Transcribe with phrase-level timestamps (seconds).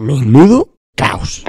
[0.00, 1.42] Menudo caos.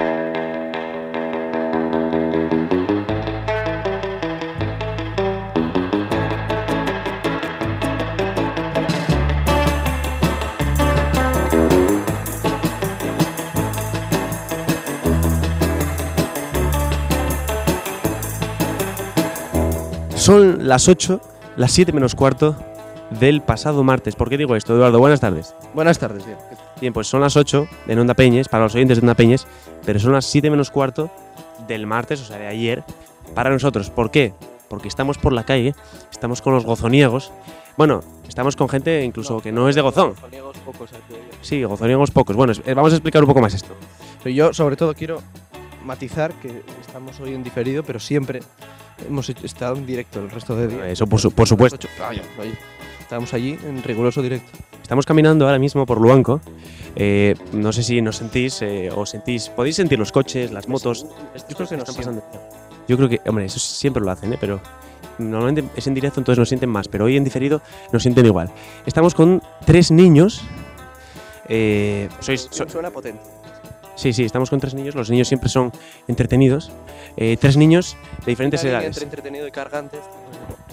[20.16, 21.20] Son las 8,
[21.56, 22.56] las 7 menos cuarto
[23.20, 24.16] del pasado martes.
[24.16, 24.98] ¿Por qué digo esto, Eduardo?
[24.98, 25.54] Buenas tardes.
[25.72, 26.36] Buenas tardes, bien.
[26.80, 29.46] Bien, pues son las 8 en Onda Peñes, para los oyentes de Onda Peñes,
[29.84, 31.10] pero son las 7 menos cuarto
[31.68, 32.82] del martes, o sea, de ayer,
[33.34, 33.90] para nosotros.
[33.90, 34.32] ¿Por qué?
[34.68, 35.74] Porque estamos por la calle,
[36.10, 37.32] estamos con los gozoniegos.
[37.76, 40.14] Bueno, estamos con gente incluso que no es de gozón.
[40.64, 41.14] pocos aquí.
[41.42, 42.36] Sí, gozoniegos pocos.
[42.36, 43.74] Bueno, eh, vamos a explicar un poco más esto.
[44.22, 45.20] Pero yo, sobre todo, quiero
[45.84, 48.40] matizar que estamos hoy en diferido, pero siempre
[49.08, 50.86] hemos estado en directo el resto de días.
[50.88, 51.88] Eso por, su- por supuesto.
[51.98, 52.52] Vaya, vaya.
[53.10, 54.56] Estábamos allí en riguroso directo.
[54.80, 56.40] Estamos caminando ahora mismo por Luanco.
[56.94, 59.48] Eh, no sé si nos sentís eh, o sentís.
[59.48, 61.04] Podéis sentir los coches, las motos.
[61.48, 62.22] Yo creo que nos están pasando.
[62.86, 64.38] Yo creo que, hombre, eso siempre lo hacen, ¿eh?
[64.40, 64.60] pero
[65.18, 67.60] normalmente es en directo, entonces nos sienten más, pero hoy en diferido
[67.92, 68.48] nos sienten igual.
[68.86, 70.42] Estamos con tres niños.
[71.48, 73.20] Eh, sois, so- Suena potente.
[73.96, 74.94] sí, sí, estamos con tres niños.
[74.94, 75.72] Los niños siempre son
[76.06, 76.70] entretenidos.
[77.16, 78.86] Eh, tres niños de diferentes edades.
[78.86, 79.98] Entre entretenido y cargante.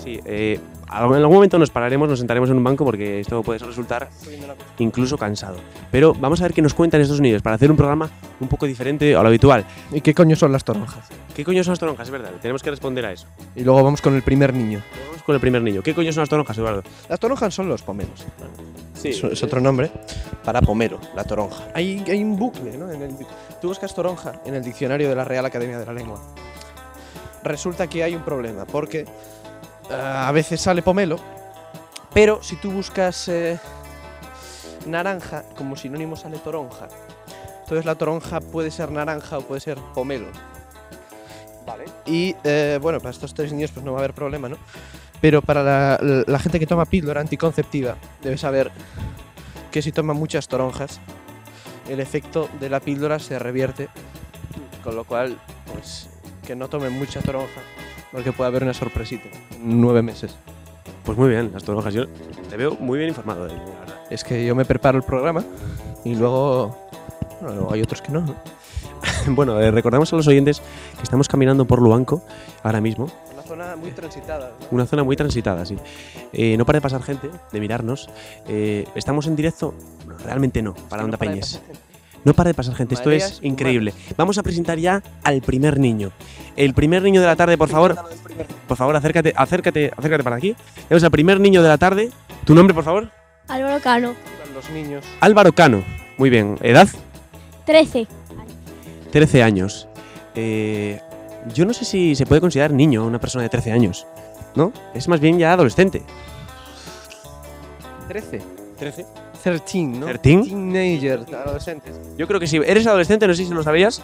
[0.03, 3.59] Sí, eh, en algún momento nos pararemos, nos sentaremos en un banco porque esto puede
[3.59, 4.09] resultar
[4.79, 5.57] incluso cansado.
[5.91, 8.65] Pero vamos a ver qué nos cuentan estos niños para hacer un programa un poco
[8.65, 9.65] diferente a lo habitual.
[9.91, 11.05] ¿Y qué coño son las toronjas?
[11.35, 12.07] ¿Qué coño son las toronjas?
[12.07, 13.27] Es verdad, tenemos que responder a eso.
[13.55, 14.81] Y luego vamos con el primer niño.
[15.09, 15.81] Vamos con el primer niño.
[15.83, 16.83] ¿Qué coño son las toronjas, Eduardo?
[17.09, 18.25] Las toronjas son los pomelos.
[18.93, 19.91] Sí, es, es otro nombre
[20.43, 21.65] para pomelo, la toronja.
[21.75, 22.89] Hay, hay un bucle, ¿no?
[22.91, 23.15] En el-
[23.61, 26.19] tú buscas toronja en el diccionario de la Real Academia de la Lengua.
[27.43, 29.05] Resulta que hay un problema, porque
[29.89, 31.17] a veces sale pomelo,
[32.13, 33.59] pero si tú buscas eh,
[34.85, 36.87] naranja, como sinónimo sale toronja.
[37.61, 40.27] Entonces la toronja puede ser naranja o puede ser pomelo.
[41.65, 41.85] Vale.
[42.05, 44.57] Y eh, bueno, para estos tres niños pues no va a haber problema, ¿no?
[45.19, 48.71] Pero para la, la gente que toma píldora anticonceptiva debe saber
[49.71, 50.99] que si toma muchas toronjas,
[51.89, 53.89] el efecto de la píldora se revierte.
[54.83, 55.37] Con lo cual,
[55.73, 56.09] pues
[56.45, 57.61] que no tomen mucha toronja,
[58.11, 60.35] porque puede haber una sorpresita en nueve meses.
[61.03, 61.93] Pues muy bien, las toronjas.
[61.93, 62.05] Yo
[62.49, 63.95] te veo muy bien informado de ello, la verdad.
[64.09, 65.43] Es que yo me preparo el programa
[66.03, 66.77] y luego,
[67.41, 68.21] bueno, luego hay otros que no.
[68.21, 68.35] ¿no?
[69.27, 70.61] Bueno, eh, recordamos a los oyentes
[70.95, 72.23] que estamos caminando por Luanco
[72.63, 73.09] ahora mismo.
[73.33, 74.53] Una zona muy transitada.
[74.71, 75.77] Una zona muy transitada, sí.
[76.33, 78.09] Eh, no para de pasar gente, de mirarnos.
[78.47, 79.73] Eh, ¿Estamos en directo?
[80.07, 81.61] No, realmente no, para Onda Peñes.
[82.27, 83.93] No para de pasar gente, esto es increíble.
[84.17, 86.11] Vamos a presentar ya al primer niño.
[86.57, 87.95] El primer niño de la tarde, por favor.
[88.67, 90.53] Por favor, acércate, acércate, acércate para aquí.
[90.89, 92.11] Tenemos al primer niño de la tarde.
[92.43, 93.09] ¿Tu nombre, por favor?
[93.47, 94.13] Álvaro Cano,
[94.53, 95.05] Los niños.
[95.21, 95.85] Álvaro Cano.
[96.17, 96.57] Muy bien.
[96.61, 96.89] ¿Edad?
[97.65, 98.07] 13.
[99.09, 99.87] 13 años.
[100.35, 100.99] Eh,
[101.53, 104.05] yo no sé si se puede considerar niño una persona de 13 años.
[104.53, 104.73] ¿No?
[104.93, 106.03] Es más bien ya adolescente.
[108.09, 108.41] 13.
[108.77, 109.05] 13.
[109.43, 110.05] 13, ¿no?
[110.05, 110.19] 13.
[110.21, 111.95] Teenager, adolescentes.
[112.17, 114.01] Yo creo que si eres adolescente, no sé si lo sabías,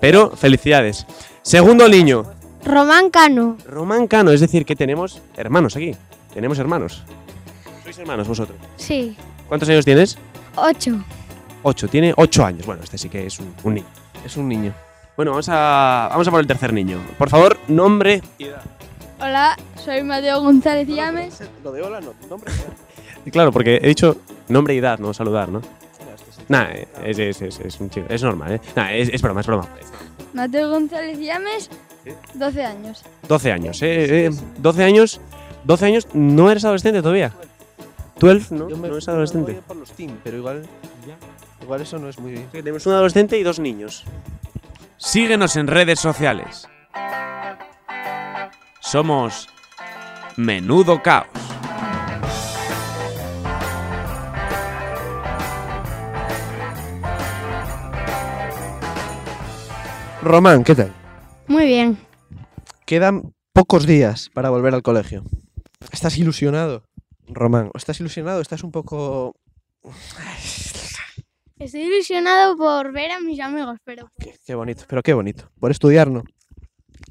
[0.00, 1.06] pero felicidades.
[1.42, 2.24] Segundo niño,
[2.64, 5.94] Román Cano, Román Cano, es decir, que tenemos hermanos aquí.
[6.34, 7.02] Tenemos hermanos.
[7.82, 8.58] ¿Sois hermanos vosotros?
[8.76, 9.16] sí.
[9.48, 10.18] ¿Cuántos años tienes?
[10.56, 11.04] 8.
[11.62, 12.66] Ocho, tiene ocho años.
[12.66, 13.86] Bueno, este sí que es un, un niño.
[14.24, 14.74] Es un niño.
[15.16, 16.98] Bueno, vamos a, vamos a por el tercer niño.
[17.16, 18.62] Por favor, nombre y edad.
[19.20, 21.40] Hola, soy Mateo González Llames.
[21.62, 22.12] Lo de hola, no.
[22.28, 22.52] Nombre.
[23.30, 24.16] Claro, porque he dicho
[24.48, 25.60] nombre y edad, no saludar, ¿no?
[26.48, 26.66] Nah,
[27.04, 28.60] es, es, es, es un chico, es normal, ¿eh?
[28.76, 29.68] Nah, es, es broma, es broma.
[30.32, 31.68] Mateo González Llames,
[32.34, 33.02] 12 años.
[33.26, 34.26] 12 años, ¿eh?
[34.26, 35.20] eh, 12 años,
[35.64, 37.32] 12 años, ¿no eres adolescente todavía?
[38.20, 38.68] 12, ¿no?
[38.68, 39.52] Yo me- no es me adolescente.
[39.52, 40.64] voy a por los teen, pero igual.
[41.62, 42.36] Igual eso no es muy.
[42.36, 44.04] Sí, Tenemos un adolescente y dos niños.
[44.98, 46.68] Síguenos en redes sociales.
[48.80, 49.48] Somos
[50.36, 51.26] Menudo Caos.
[60.26, 60.92] Román, ¿qué tal?
[61.46, 61.96] Muy bien.
[62.84, 65.22] Quedan pocos días para volver al colegio.
[65.92, 66.82] ¿Estás ilusionado,
[67.28, 67.70] Román?
[67.72, 68.40] ¿O ¿Estás ilusionado?
[68.40, 69.36] o ¿Estás un poco.?
[71.60, 75.48] Estoy ilusionado por ver a mis amigos, pero Qué, qué bonito, pero qué bonito.
[75.60, 76.24] Por estudiar, ¿no?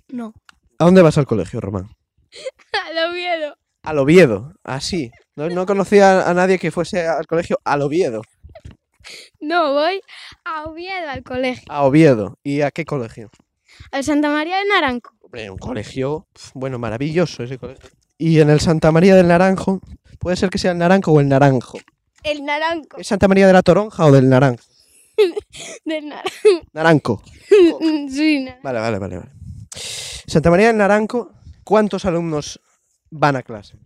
[0.10, 0.34] no.
[0.78, 1.88] ¿A dónde vas al colegio, Román?
[2.90, 3.56] Al Oviedo.
[3.84, 5.10] Al Oviedo, así.
[5.38, 8.24] No, no conocía a nadie que fuese al colegio al Oviedo.
[9.40, 10.02] No, voy
[10.44, 11.64] a Oviedo al colegio.
[11.70, 12.38] A Oviedo.
[12.44, 13.30] ¿Y a qué colegio?
[13.92, 15.12] Al Santa María de Naranco.
[15.22, 17.90] Hombre, un colegio, bueno, maravilloso ese colegio.
[18.18, 19.82] Y en el Santa María del Naranjo,
[20.20, 21.78] puede ser que sea el Naranjo o el Naranjo.
[22.24, 22.98] El Naranco.
[22.98, 24.64] ¿Es Santa María de la Toronja o del Naranjo?
[25.86, 26.24] Del nar-
[26.74, 27.22] Naranco.
[28.10, 29.32] sí, Vale, vale, vale, vale.
[30.28, 31.32] Santa María del Naranco,
[31.64, 32.60] ¿cuántos alumnos
[33.12, 33.78] van a clase?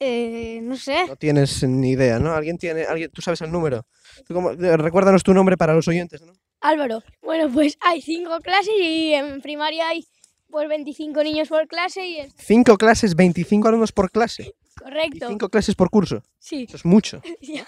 [0.00, 1.06] Eh, no sé.
[1.06, 2.32] No tienes ni idea, ¿no?
[2.34, 3.86] ¿Alguien tiene, alguien, tú sabes el número?
[4.26, 6.32] ¿Tú cómo- recuérdanos tu nombre para los oyentes, ¿no?
[6.60, 7.02] Álvaro.
[7.22, 10.06] Bueno, pues hay cinco clases y en primaria hay
[10.50, 14.42] pues 25 niños por clase y es Cinco clases, 25 alumnos por clase.
[14.44, 15.28] Y correcto.
[15.28, 16.22] cinco clases por curso.
[16.38, 16.64] Sí.
[16.68, 17.20] Eso es mucho.
[17.40, 17.64] Ya.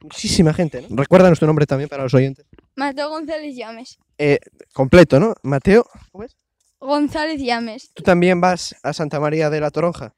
[0.00, 0.96] Muchísima gente, ¿no?
[0.96, 2.44] Recuérdanos tu nombre también para los oyentes.
[2.74, 3.98] Mateo González Llames.
[4.18, 4.40] Eh,
[4.72, 5.34] completo, ¿no?
[5.44, 6.36] Mateo, ¿cómo es?
[6.80, 7.90] González Llames.
[7.94, 10.14] Tú también vas a Santa María de la Toronja.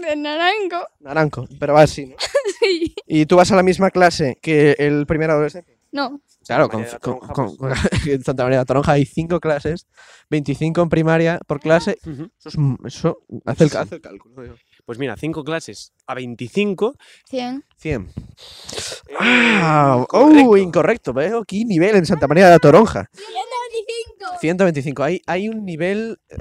[0.00, 0.86] De Naranco.
[1.00, 2.16] Naranco, pero vas así, ¿no?
[2.60, 2.94] Sí.
[3.06, 5.78] Y tú vas a la misma clase que el primer adolescente.
[5.92, 6.20] No.
[6.46, 7.72] Claro, María con, Toronja, con- con-
[8.06, 9.86] en Santa María de la Toronja hay cinco clases,
[10.30, 11.98] 25 en primaria por clase.
[12.06, 12.28] Ujú.
[12.38, 13.76] Eso, es eso hace, el, Sí.
[13.76, 14.42] hace el cálculo.
[14.42, 14.54] digo.
[14.84, 16.94] Pues mira, cinco clases a 25.
[17.28, 17.64] 100.
[17.76, 18.02] 100.
[18.02, 20.50] eh, Ah, incorrecto.
[20.50, 21.12] oh, incorrecto.
[21.12, 23.08] Veo aquí nivel en Santa María de la Toronja.
[23.12, 24.38] 125.
[24.40, 25.02] 125.
[25.02, 26.36] Hay, hay un nivel eh,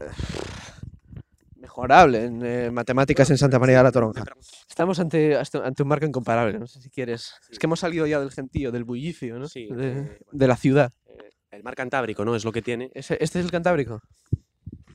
[1.80, 4.24] mejorable en eh, matemáticas en Santa María de la Toronja.
[4.68, 6.60] Estamos ante, ante un marco incomparable.
[6.60, 7.34] No sé si quieres.
[7.50, 9.48] Es que hemos salido ya del gentío, del bullicio, ¿no?
[9.48, 10.92] Sí, de, eh, de la ciudad.
[11.08, 12.36] Eh, el mar Cantábrico, ¿no?
[12.36, 12.92] Es lo que tiene.
[12.94, 14.02] Ese- este es el Cantábrico.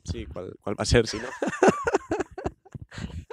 [0.04, 1.28] Sí, ¿cuál, cuál va a ser si no?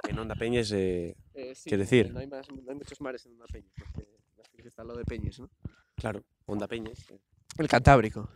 [0.08, 1.14] en Onda Peñes, eh,
[1.64, 3.68] Quiero decir- No hay, más- no hay muchos mares en peña.
[3.94, 4.08] Porque
[4.50, 5.50] porque está lo de Peñes, ¿no?
[5.96, 7.10] claro, Onda Peñes.
[7.10, 7.18] eh.
[7.58, 8.30] El Cantábrico.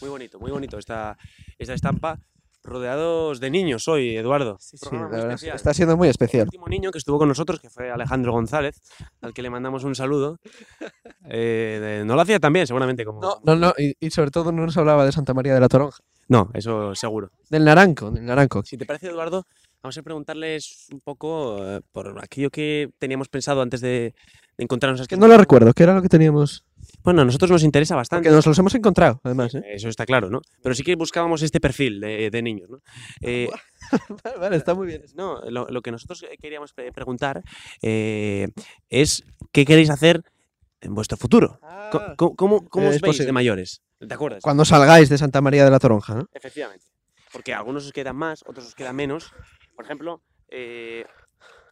[0.00, 1.16] Muy bonito, muy bonito esta,
[1.58, 2.18] esta estampa.
[2.62, 4.58] Rodeados de niños hoy, Eduardo.
[4.60, 4.86] Sí, sí,
[5.18, 5.56] especial.
[5.56, 6.44] está siendo muy El especial.
[6.44, 8.82] último niño que estuvo con nosotros, que fue Alejandro González,
[9.22, 10.38] al que le mandamos un saludo.
[11.24, 13.04] eh, de- no lo hacía tan bien, seguramente.
[13.04, 13.20] Como...
[13.20, 15.68] No, no, no, y, y sobre todo no nos hablaba de Santa María de la
[15.68, 16.02] Toronja.
[16.28, 17.30] No, eso seguro.
[17.48, 18.62] Del Naranco, del Naranco.
[18.64, 19.46] Si te parece, Eduardo,
[19.82, 24.14] vamos a preguntarles un poco eh, por aquello que teníamos pensado antes de
[24.62, 25.06] encontrarnos.
[25.08, 26.64] Que no lo recuerdo, ¿qué era lo que teníamos?
[27.02, 28.24] Bueno, a nosotros nos interesa bastante.
[28.28, 29.62] Porque nos los hemos encontrado, además, ¿eh?
[29.72, 30.40] Eso está claro, ¿no?
[30.62, 32.78] Pero sí que buscábamos este perfil de, de niños, ¿no?
[33.22, 33.48] Eh,
[34.24, 35.02] vale, vale, está muy bien.
[35.14, 37.42] no, lo, lo que nosotros queríamos pre- preguntar
[37.82, 38.48] eh,
[38.90, 40.22] es qué queréis hacer
[40.82, 41.58] en vuestro futuro.
[41.90, 43.26] Co- co- ¿Cómo, cómo, Eh, os veis posible.
[43.26, 43.82] de mayores?
[44.06, 44.42] ¿Te acuerdas?
[44.42, 46.26] Cuando salgáis de Santa María de la Toronja, ¿no?
[46.32, 46.86] Efectivamente.
[47.32, 49.32] Porque algunos os quedan más, otros os quedan menos.
[49.76, 51.04] Por ejemplo, eh,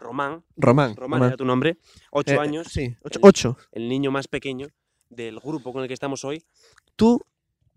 [0.01, 0.95] Román, Román.
[0.97, 1.77] Román era tu nombre,
[2.11, 3.19] ocho Eh, años, Sí, ocho.
[3.19, 3.57] el- ocho.
[3.73, 4.69] el niño más pequeño
[5.11, 6.43] del grupo con el que estamos hoy.
[6.97, 7.21] ¿Tú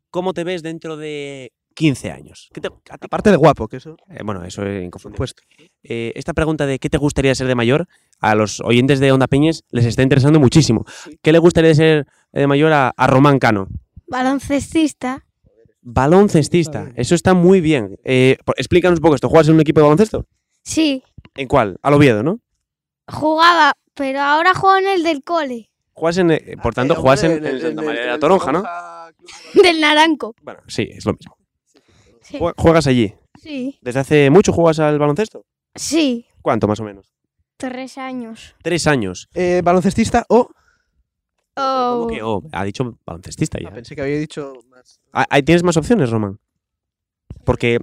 [0.09, 2.49] cómo te ves dentro de 15 años?
[2.53, 5.25] ¿Qué te- Aparte de guapo, que eso, eh, bueno, eso es inconfundible.
[5.83, 7.87] Eh, esta pregunta de qué te gustaría ser de mayor,
[8.19, 10.85] a los oyentes de Onda Peñes les está interesando muchísimo.
[11.21, 13.67] ¿Qué le gustaría ser de mayor a, a Román Cano?
[14.07, 15.25] Baloncestista.
[15.81, 17.97] Baloncestista, eso está muy bien.
[18.03, 19.29] Eh, explícanos un poco esto.
[19.29, 20.27] ¿Juegas en un equipo de baloncesto?
[20.63, 21.01] Sí.
[21.35, 21.77] ¿En cuál?
[21.81, 22.39] Al Oviedo, ¿no?
[23.07, 25.71] Jugaba, pero ahora juego en el del cole.
[25.93, 28.63] Juegas en, eh, por tanto, juegas en, en Santa María de la Toronja, ¿no?
[29.61, 30.33] Del Naranco.
[30.41, 31.37] Bueno, sí, es lo mismo.
[32.21, 32.37] Sí.
[32.39, 33.13] Jue- ¿Juegas allí?
[33.39, 33.77] Sí.
[33.81, 35.45] ¿Desde hace mucho juegas al baloncesto?
[35.75, 36.25] Sí.
[36.41, 37.13] ¿Cuánto más o menos?
[37.57, 38.55] Tres años.
[38.63, 39.29] Tres años.
[39.33, 40.45] Eh, baloncestista o...
[41.53, 42.07] ¿Cómo Oh.
[42.07, 42.23] que?
[42.23, 43.69] Oh, ha dicho baloncestista ya.
[43.69, 44.99] Ah, pensé que había dicho más.
[45.11, 46.39] Ah, ahí ¿Tienes más opciones, Román?
[47.45, 47.79] Porque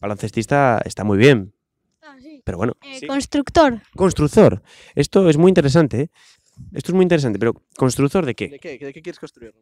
[0.00, 1.55] baloncestista está muy bien, Ah.
[2.46, 2.74] Pero bueno.
[2.82, 3.06] Eh, sí.
[3.08, 3.82] Constructor.
[3.96, 4.62] Constructor.
[4.94, 6.10] Esto es muy interesante, ¿eh?
[6.72, 8.48] Esto es muy interesante, pero ¿constructor de qué?
[8.48, 8.78] ¿De qué?
[8.78, 9.52] ¿De qué quieres construir?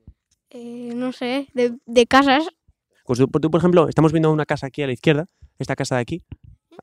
[0.50, 2.46] Eh, no sé, de, de casas.
[3.06, 5.26] Constru- Tú, por ejemplo, estamos viendo una casa aquí a la izquierda,
[5.58, 6.22] esta casa de aquí.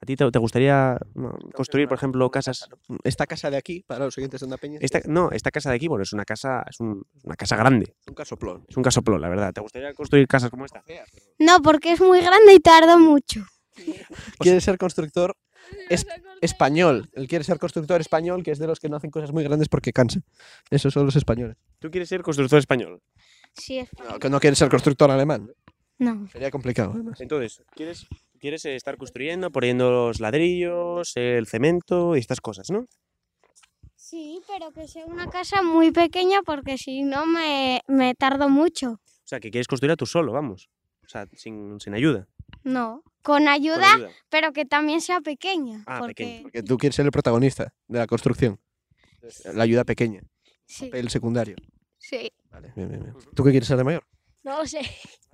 [0.02, 2.68] ¿A ti te, te gustaría no, construir, por ejemplo, casas?
[3.04, 5.76] Esta casa de aquí, para los oyentes de Onda Peña, Esta, no, esta casa de
[5.76, 8.66] aquí, bueno, es una casa, es un- una casa grande, es un casoplón.
[8.68, 9.54] es un casoplón, la verdad.
[9.54, 10.84] ¿Te gustaría construir casas como esta?
[11.38, 13.46] No, porque es muy grande y tardo mucho.
[14.40, 15.36] Quiere ser constructor
[15.90, 16.06] es-
[16.42, 17.10] español.
[17.14, 19.70] Él quiere ser constructor español, que es de los que no hacen cosas muy grandes
[19.70, 20.20] porque cansa.
[20.70, 21.58] Esos son los españoles.
[21.80, 23.02] ¿Tú quieres ser constructor español?
[23.54, 23.90] Sí, es.
[24.10, 25.52] No, que no quiere ser constructor alemán.
[26.00, 26.28] No.
[26.32, 27.22] Sería complicado, además.
[27.22, 28.08] Entonces, ¿quieres,
[28.40, 32.88] quieres estar construyendo, poniendo los ladrillos, el cemento y estas cosas, ¿no?
[33.96, 38.94] Sí, pero que sea una casa muy pequeña porque si no me, me tardo mucho.
[38.94, 39.00] O
[39.32, 40.70] sea, que quieres construirla tú solo, vamos.
[41.06, 42.28] O sea, sin, sin ayuda.
[42.64, 43.04] No.
[43.24, 45.84] Con con ayuda, pero que también sea pequeña.
[45.86, 46.14] Ah, porque...
[46.16, 46.42] pequeña.
[46.42, 48.60] Porque tú quieres ser el protagonista de la construcción.
[49.54, 50.22] La ayuda pequeña,
[50.66, 51.56] Sí, el secundario.
[52.00, 52.32] sí.
[52.50, 53.16] Vale, bien, bien, bien.
[53.36, 54.04] ¿Tú qué quieres ser de mayor?
[54.44, 54.80] No lo sé.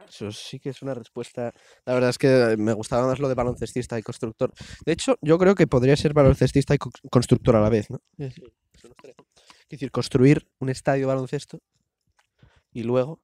[0.05, 1.53] Eso sí que es una respuesta.
[1.85, 4.51] La verdad es que me gustaba más lo de baloncestista y constructor.
[4.85, 8.01] De hecho, yo creo que podría ser baloncestista y co- constructor a la vez, ¿no?
[8.17, 8.35] Es
[9.69, 11.59] decir, construir un estadio de baloncesto
[12.73, 13.21] y luego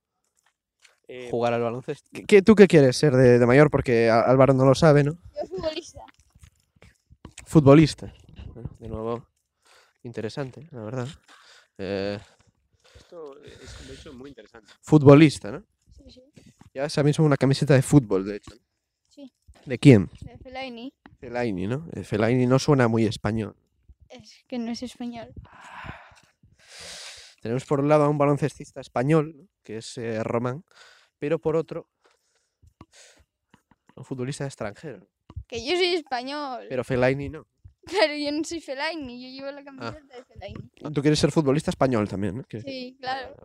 [1.07, 2.09] Eh, jugar al baloncesto.
[2.13, 3.69] ¿Qué, qué- tú qué quieres ser de, de mayor?
[3.69, 5.13] Porque Álvaro no lo sabe, ¿no?
[5.13, 6.01] Yo futbolista.
[7.45, 8.13] Futbolista.
[8.53, 9.27] Bueno, de nuevo,
[10.03, 11.07] interesante, la verdad.
[11.77, 12.19] Eh,
[12.97, 14.71] Esto es de hecho muy interesante.
[14.81, 15.63] Futbolista, ¿no?
[15.97, 16.21] Sí, sí.
[16.73, 18.51] Ya esa misma una camiseta de fútbol, de hecho.
[19.09, 19.31] Sí.
[19.65, 20.09] ¿De quién?
[20.21, 20.93] De Fellaini.
[21.19, 21.87] Fellaini, ¿no?
[21.93, 23.55] Eh, Fellaini no suena muy español.
[24.09, 25.33] Es que no es español.
[27.41, 29.47] Tenemos por un lado a un baloncestista español, ¿no?
[29.63, 30.63] que es eh, Román,
[31.23, 31.87] pero por otro,
[33.95, 35.07] un futbolista extranjero.
[35.47, 36.65] Que yo soy español.
[36.67, 37.47] Pero Fellaini no.
[37.85, 39.23] Pero yo no soy Fellaini.
[39.23, 40.69] Yo llevo la camiseta de Fellaini.
[40.93, 42.43] Tú quieres ser futbolista español también, ¿no?
[42.43, 43.35] Quieres- Sí, claro.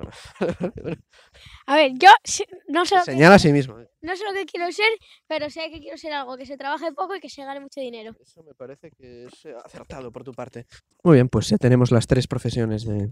[1.66, 2.08] A ver, yo
[2.66, 3.78] no sé, lo que, Señala a sí mismo.
[3.78, 3.88] ¿eh?
[4.00, 4.90] no sé lo que quiero ser,
[5.28, 7.80] pero sé que quiero ser algo que se trabaje poco y que se gane mucho
[7.80, 8.12] dinero.
[8.20, 10.66] Eso me parece que es acertado por tu parte.
[11.04, 13.08] Muy bien, pues ya tenemos las tres profesiones de...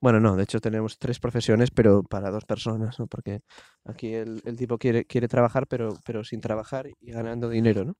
[0.00, 3.06] Bueno, no, de hecho tenemos tres profesiones, pero para dos personas, ¿no?
[3.06, 3.40] Porque
[3.84, 7.96] aquí el, el tipo quiere, quiere trabajar, pero, pero sin trabajar y ganando dinero, ¿no?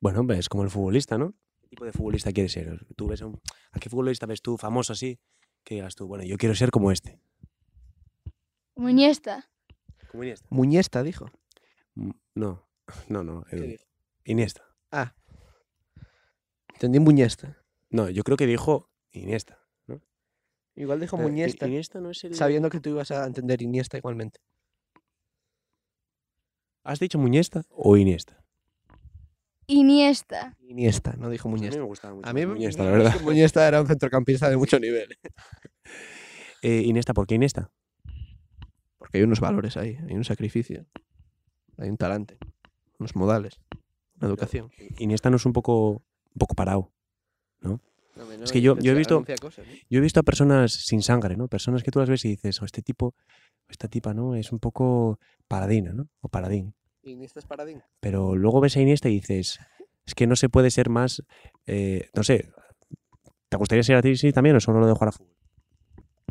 [0.00, 1.34] Bueno, es como el futbolista, ¿no?
[1.60, 2.86] ¿Qué tipo de futbolista quieres ser?
[2.96, 3.40] ¿Tú ves a, un-
[3.72, 5.18] ¿A qué futbolista ves tú famoso así?
[5.64, 7.20] Que digas tú, bueno, yo quiero ser como este.
[8.76, 9.50] Iniesta.
[10.10, 10.46] Como Iniesta.
[10.50, 11.26] Muñesta, dijo.
[11.94, 12.68] Mm, No,
[13.08, 13.44] no, no.
[13.44, 13.84] ¿Qué dijo?
[14.24, 14.62] Iniesta.
[14.90, 15.14] Ah.
[16.74, 17.58] Entendí Muñesta.
[17.90, 19.58] No, yo creo que dijo Iniesta.
[20.76, 22.34] Igual dijo Eh, Muñesta, Iniesta no es el...
[22.34, 24.40] sabiendo que tú ibas a entender Iniesta igualmente.
[26.82, 28.42] ¿Has dicho Muñesta o Iniesta?
[29.66, 30.56] Iniesta.
[30.60, 31.80] Iniesta, no dijo Pues a mí Muñesta.
[31.80, 33.20] me gustaba mucho A mí me- la verdad.
[33.22, 35.16] Muñesta era un centrocampista de mucho nivel.
[36.66, 37.70] Eh, Iniesta, ¿por qué Iniesta?
[38.96, 40.86] Porque hay unos valores ahí, hay un sacrificio,
[41.76, 42.38] hay un talante,
[42.98, 43.60] unos modales,
[44.16, 44.70] una educación.
[44.98, 46.90] Iniesta no es un poco, un poco parado.
[48.44, 49.24] Es que yo- yo he visto-
[49.90, 51.48] Yo he visto a personas sin sangre, ¿no?
[51.48, 53.14] Personas que tú las ves y dices, o este tipo, o
[53.70, 54.34] esta tipa, ¿no?
[54.36, 55.18] Es un poco
[55.48, 56.08] paradina, ¿no?
[56.20, 56.74] O paradín.
[57.02, 57.82] Iniesta es paradín.
[58.00, 59.58] Pero luego ves a Iniesta y dices,
[60.06, 61.22] es que no se puede ser más,
[61.66, 62.50] eh, no sé,
[63.48, 65.34] ¿te gustaría ser a ti sí también o solo lo de jugar a fútbol?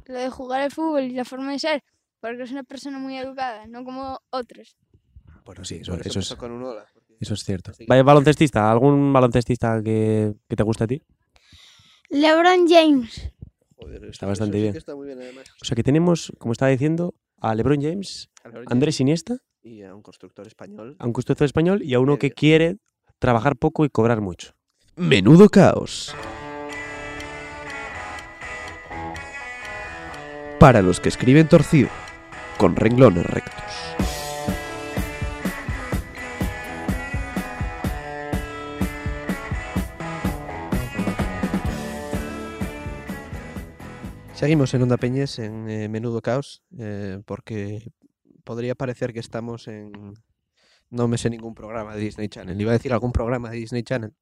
[0.05, 1.83] Lo de jugar al fútbol y la forma de ser.
[2.19, 4.77] Porque es una persona muy educada, no como otros.
[5.45, 7.73] Bueno, sí, eso, eso eso es, con un hola, porque- eso es cierto.
[7.87, 11.01] Vaya baloncestista, ¿algún baloncestista que, que te guste a ti?
[12.13, 13.31] LeBron James.
[13.75, 14.71] Joder, Está bastante bien.
[14.71, 15.45] que está muy bien además.
[15.61, 18.29] O sea que tenemos, como estaba diciendo, a LeBron James,
[18.67, 20.95] Andrés Iniesta, Y a un constructor español.
[20.99, 22.35] a un constructor español y a uno que Medio.
[22.35, 22.77] quiere
[23.17, 24.53] trabajar poco y cobrar mucho.
[24.95, 26.13] Menudo caos.
[30.59, 31.89] Para los que escriben torcido,
[32.57, 33.63] con renglones rectos.
[44.43, 47.93] Seguimos en Onda Peñes, en eh, Menudo Caos, eh, porque
[48.43, 50.15] podría parecer que estamos en...
[50.89, 52.59] No me sé ningún programa de Disney Channel.
[52.59, 54.13] Iba a decir algún programa de Disney Channel,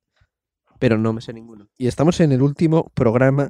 [0.77, 1.69] pero no me sé ninguno.
[1.75, 3.49] Y estamos en el último programa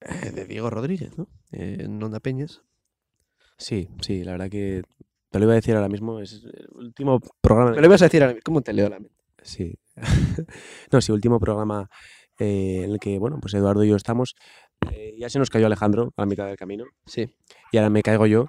[0.00, 1.28] eh, de Diego Rodríguez, ¿no?
[1.52, 2.62] En Onda Peñas.
[3.58, 4.84] Sí, sí, la verdad que
[5.28, 7.72] te lo iba a decir ahora mismo, es el último programa.
[7.72, 8.42] Me lo ibas a decir ahora mismo.
[8.42, 9.22] ¿Cómo te leo la mente?
[9.42, 9.78] Sí.
[10.92, 11.90] no, sí, último programa
[12.38, 14.34] en el que, bueno, pues Eduardo y yo estamos.
[14.92, 17.28] Eh, ya se nos cayó Alejandro a la mitad del camino Sí.
[17.72, 18.46] y ahora me caigo yo.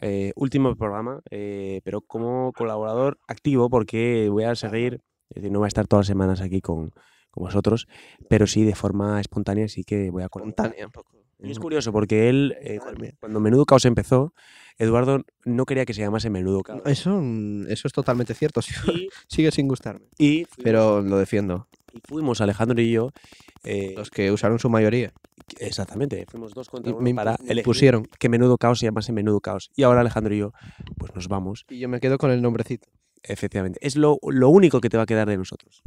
[0.00, 5.00] Eh, último programa, eh, pero como colaborador activo porque voy a seguir,
[5.30, 6.90] es decir, no voy a estar todas las semanas aquí con,
[7.30, 7.86] con vosotros,
[8.28, 10.54] pero sí de forma espontánea sí que voy a colaborar.
[10.66, 11.10] Espontánea un poco.
[11.42, 12.78] Y es curioso porque él, eh,
[13.18, 14.34] cuando, Menudo Caos empezó,
[14.78, 16.82] Eduardo no quería que se llamase Menudo Caos.
[16.84, 18.60] Eso, mm, eso es totalmente cierto.
[18.60, 20.06] sí, Y, Sigue sin gustarme.
[20.18, 21.66] y fuimos, Pero lo defiendo.
[21.94, 23.10] y fuimos Alejandro y yo.
[23.64, 25.12] eh, Los que usaron su mayoría.
[25.58, 28.06] Exactamente, fuimos dos contra uno me para elegir pusieron.
[28.18, 29.70] que Menudo Caos se llamase Menudo Caos.
[29.76, 30.52] Y ahora Alejandro y yo,
[30.96, 31.64] pues nos vamos.
[31.68, 32.88] Y yo me quedo con el nombrecito.
[33.22, 35.82] Efectivamente, es lo, lo único que te va a quedar de nosotros.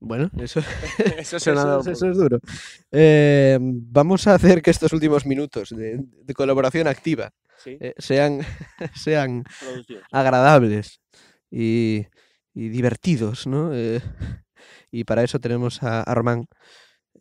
[0.00, 0.60] Bueno, eso,
[1.18, 2.38] Eso eso, es- eso es duro.
[2.92, 7.30] Eh, vamos a hacer que estos últimos minutos de, de colaboración activa
[7.80, 8.40] eh, sean,
[8.94, 9.44] sean
[10.12, 11.00] agradables
[11.50, 12.04] y,
[12.52, 13.70] y divertidos, ¿no?
[13.72, 14.02] Eh,
[14.90, 16.44] y para eso tenemos a, a Román,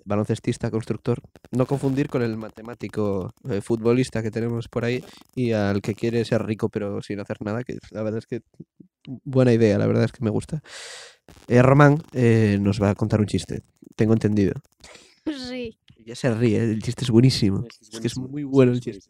[0.06, 5.04] baloncestista, constructor, no confundir con el matemático eh, futbolista que tenemos por ahí
[5.36, 8.42] y al que quiere ser rico pero sin hacer nada, que la verdad es que
[9.24, 10.62] buena idea, la verdad es que me gusta.
[11.48, 13.64] Eh, Román eh, nos va a contar un chiste,
[13.96, 14.54] tengo entendido.
[15.26, 15.78] Sí.
[16.06, 17.66] Ya se ríe, el chiste es buenísimo.
[17.66, 19.10] Es que es muy bueno el chiste.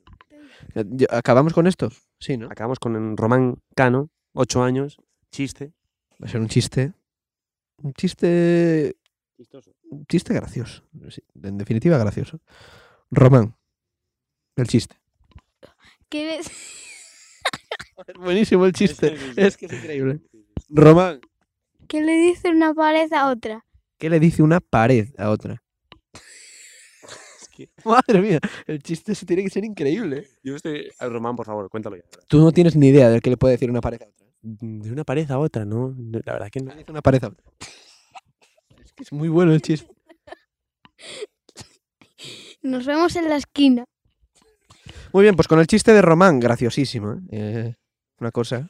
[1.10, 1.90] ¿Acabamos con esto?
[2.20, 2.48] Sí, ¿no?
[2.48, 4.98] Acabamos con un Román Cano, ocho años,
[5.32, 5.74] chiste.
[6.22, 6.94] Va a ser un chiste.
[7.78, 8.96] Un chiste.
[9.94, 10.84] Un chiste gracioso.
[11.10, 12.40] sí, en definitiva, gracioso.
[13.12, 13.56] Román.
[14.56, 14.96] El chiste.
[16.10, 16.48] ¿Qué le- Es
[18.20, 19.16] buenísimo el chiste.
[19.38, 20.20] Es que es increíble.
[20.70, 21.22] Román.
[21.88, 23.66] ¿Qué le dice una pared a otra?
[23.98, 25.62] ¿Qué le dice una pared a otra?
[27.86, 30.28] Madre mía, el chiste se tiene que ser increíble.
[30.44, 30.90] Yo estoy.
[31.00, 32.04] Román, por favor, cuéntalo ya.
[32.28, 34.28] Tú no tienes ni idea de qué le puede decir una pareja a otra.
[34.42, 35.96] De una pared a otra, ¿no?
[36.26, 36.72] La verdad que no.
[36.72, 37.44] ¿Qué dice una pareja a otra?
[39.04, 39.94] Es muy bueno el chiste.
[42.62, 43.84] Nos vemos en la esquina.
[45.12, 47.12] Muy bien, pues con el chiste de Román, graciosísimo.
[47.14, 47.20] ¿eh?
[47.32, 47.76] Eh,
[48.20, 48.70] una cosa.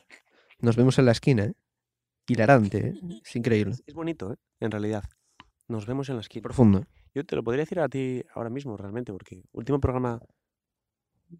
[0.59, 1.53] Nos vemos en la esquina, ¿eh?
[2.27, 2.93] Hilarante, ¿eh?
[3.23, 3.75] Es increíble.
[3.85, 4.37] Es bonito, ¿eh?
[4.59, 5.03] En realidad.
[5.67, 6.41] Nos vemos en la esquina.
[6.41, 6.83] Profundo.
[7.13, 10.19] Yo te lo podría decir a ti ahora mismo, realmente, porque último programa.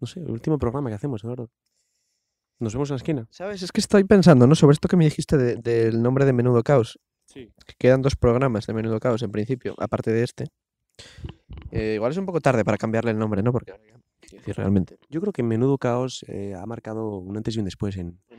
[0.00, 1.50] No sé, el último programa que hacemos, Eduardo.
[2.60, 3.26] Nos vemos en la esquina.
[3.30, 3.62] ¿Sabes?
[3.62, 4.54] Es que estoy pensando, ¿no?
[4.54, 7.00] Sobre esto que me dijiste de- del nombre de Menudo Caos.
[7.34, 7.50] Sí.
[7.78, 10.44] quedan dos programas de Menudo Caos en principio, aparte de este.
[11.70, 13.52] Eh, igual es un poco tarde para cambiarle el nombre, ¿no?
[13.52, 13.72] Porque
[14.20, 14.96] quiero decir, realmente.
[15.10, 18.34] Yo creo que Menudo Caos eh, ha marcado un antes y un después en, sí,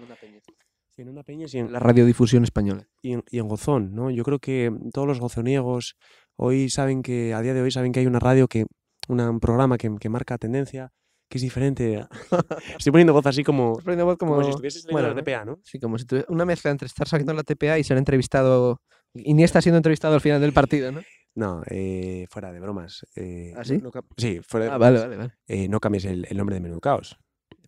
[1.02, 2.88] en Onda Peñas y en, La radiodifusión española.
[3.02, 4.10] y en, y en Gozón, ¿no?
[4.10, 5.98] Yo creo que todos los gozoniegos
[6.38, 8.66] hoy saben que, a día de hoy saben que hay una radio que,
[9.10, 10.94] una- un programa que, que marca tendencia,
[11.30, 12.06] que es diferente.
[12.78, 15.24] Estoy poniendo voz así como, Estás poniendo voz como, como, si estuviese saliendo bueno, la.
[15.24, 15.60] TPA, ¿no?
[15.64, 18.82] Sí, como si tuviera una mezcla entre estar saliendo en la TPA y ser entrevistado.
[19.14, 21.02] Iniesta siendo entrevistado al final del partido, ¿no?
[21.36, 23.06] No, eh, fuera de bromas.
[23.16, 23.78] eh, ¿Ah, sí?
[23.80, 24.94] no sí, fuera de Ah, bromas.
[24.94, 25.34] vale, vale, vale.
[25.48, 27.18] eh, no cambies el, el nombre de Menudo Caos.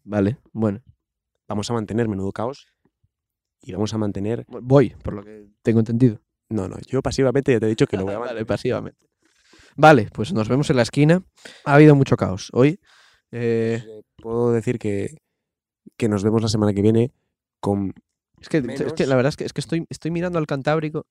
[0.04, 0.82] Vale, bueno.
[1.48, 2.68] Vamos a mantener Menudo Caos
[3.62, 4.46] y vamos a mantener...
[4.48, 6.20] Voy, por lo que tengo entendido.
[6.50, 8.46] No, no, yo pasivamente ya te he dicho que lo voy a vale, mantener.
[8.46, 9.06] pasivamente.
[9.76, 11.24] Vale, pues nos vemos en la esquina.
[11.66, 12.80] Ha habido mucho caos hoy.
[13.32, 15.16] Eh, Eh, Puedo decir que,
[15.98, 17.12] que nos vemos la semana que viene
[17.60, 17.94] con...
[18.40, 21.06] es, que, es la verdad es que, es que estoy, estoy mirando al Cantábrico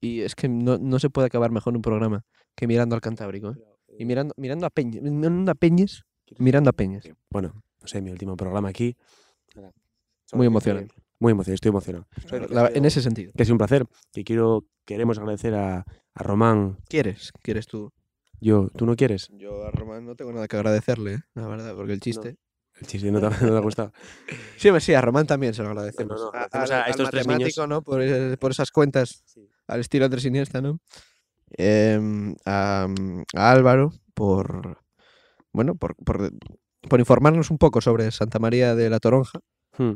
[0.00, 2.24] y es que no, no se puede acabar mejor un programa
[2.56, 3.50] que mirando al Cantábrico.
[3.52, 3.56] ¿eh?
[3.98, 5.02] Y mirando, mirando a Peñas.
[5.02, 6.02] Mirando a Peñas.
[6.38, 7.08] Mirando a Peñas.
[7.30, 8.96] Bueno, no sé, mi último programa aquí.
[10.32, 10.94] Muy emocionante.
[11.18, 12.06] Muy emocionante, estoy emocionado.
[12.48, 13.32] La- en ese sentido.
[13.36, 13.84] Que ha sido un placer.
[14.12, 15.84] Que quiero, queremos agradecer a,
[16.14, 16.78] a Román.
[16.88, 17.32] ¿Quieres?
[17.42, 17.92] ¿Quieres tú?
[18.40, 19.28] Yo, ¿tú no quieres?
[19.32, 21.20] Yo a Román no tengo nada que agradecerle, ¿eh?
[21.34, 22.36] la verdad, porque el chiste.
[22.80, 23.92] El chiste no te, no te ha gustado.
[24.56, 26.20] Sí, sí, a Román también se lo agradecemos.
[26.20, 27.82] No, A- al- a al estos tres matemático, ¿no?
[27.82, 29.22] Por, eh, por esas cuentas
[29.66, 30.80] al estilo Andrés Iniesta, ¿no?
[31.50, 32.86] Em, a,
[33.34, 34.78] a Álvaro por
[35.52, 36.30] bueno, por, por,
[36.88, 39.40] por informarnos un poco sobre Santa María de la Toronja.
[39.76, 39.94] Hmm.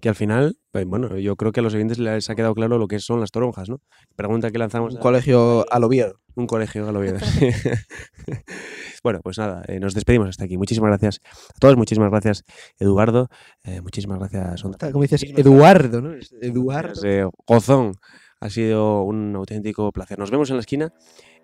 [0.00, 2.78] Que al final, pues, bueno, yo creo que a los oyentes les ha quedado claro
[2.78, 3.80] lo que son las toronjas, ¿no?
[4.16, 6.20] Pregunta que lanzamos Un a- colegio al Oviedo.
[6.36, 7.20] Un colegio Galovieda.
[9.04, 10.56] bueno, pues nada, eh, nos despedimos hasta aquí.
[10.56, 11.20] Muchísimas gracias
[11.54, 12.44] a todos, muchísimas gracias,
[12.78, 13.28] Eduardo.
[13.64, 14.90] eh, muchísimas gracias, Onda.
[14.90, 16.10] Como dices, Eduardo, ¿no?
[16.40, 17.00] Eduardo.
[17.04, 17.94] eh, Gozón.
[18.40, 20.18] Ha sido un auténtico placer.
[20.18, 20.92] Nos vemos en la esquina.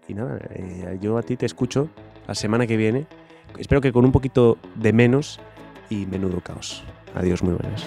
[0.08, 1.88] Y nada, eh, yo a ti te escucho
[2.26, 3.06] la semana que viene.
[3.58, 5.40] Espero que con un poquito de menos
[5.88, 6.82] y menudo caos.
[7.14, 7.86] Adiós, muy buenas.